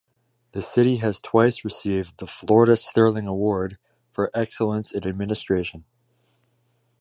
[0.53, 3.77] The city has twice received the Florida Sterling Award
[4.09, 5.85] for excellence in administration.